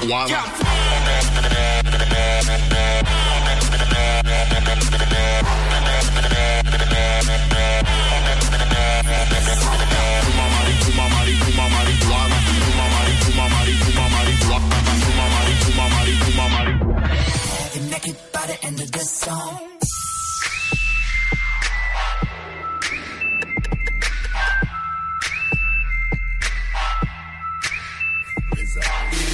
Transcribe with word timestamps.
Guala. 0.00 0.28
Yeah. 0.28 0.59
Caesar. 28.70 29.29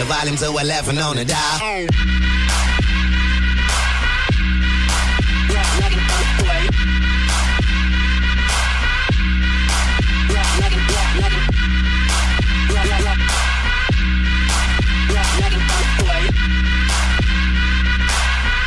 The 0.00 0.06
volume 0.06 0.36
to 0.36 0.46
11 0.46 0.96
on 0.96 1.16
the 1.16 1.26
dial. 1.26 1.58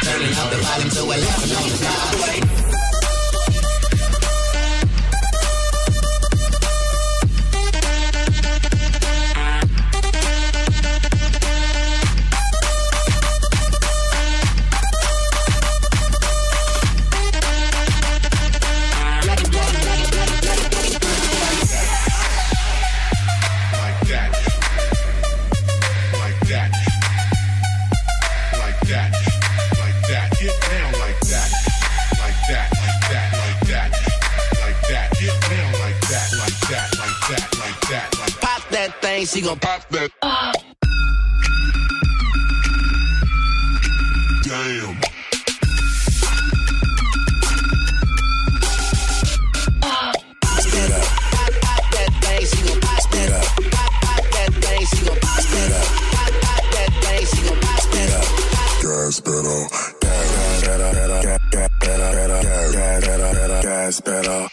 Turning 0.03 0.33
up 0.37 0.51
the 0.51 0.57
volume 0.61 0.89
to 0.91 1.01
11 1.01 1.55
on 1.57 1.69
the 1.69 1.77
dial. 1.81 2.52
thing, 39.13 39.25
she 39.25 39.41
gon' 39.41 39.59
pop 39.59 39.87
that. 39.89 40.09
Damn. 44.43 44.97
Stand. 50.59 50.93
Pop, 50.93 51.53
pop 51.61 51.91
that 51.93 52.41
she 52.41 52.59
gon' 52.67 52.79
pop 52.81 53.03
that. 53.11 53.31
Up. 53.33 53.45
She 54.89 55.05
gon' 55.05 55.19
pop 55.19 55.43
that. 57.01 57.21
She 57.29 57.41
gon' 57.47 57.59
pop 57.59 57.83
that. 64.03 64.52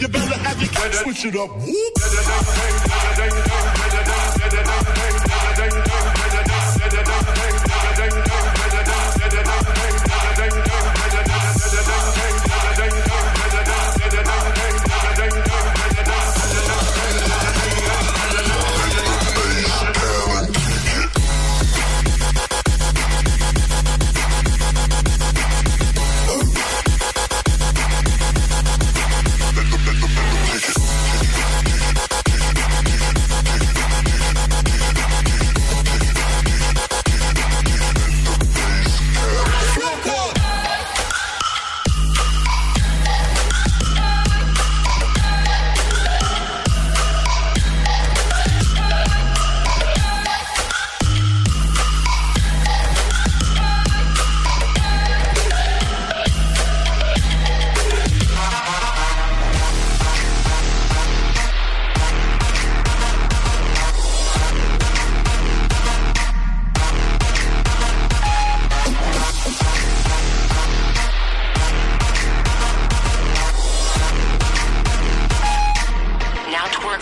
You 0.00 0.08
better 0.08 0.38
have 0.38 0.60
your 0.60 0.92
switch 0.92 1.24
it 1.24 1.36
up. 1.36 1.50
Whoop. 1.50 1.96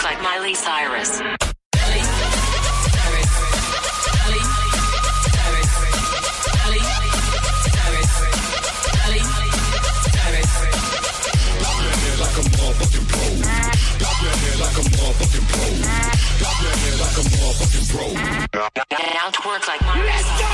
like 0.05 0.21
Miley 0.21 0.55
Cyrus. 0.55 1.21
Now 19.15 19.31
to 19.31 19.49
work 19.49 19.67
like 19.69 19.81
my. 19.81 20.54